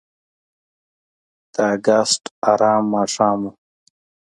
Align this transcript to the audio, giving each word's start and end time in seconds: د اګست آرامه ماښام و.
د 1.53 1.55
اګست 1.73 2.23
آرامه 2.51 2.87
ماښام 2.93 3.39
و. 3.49 3.51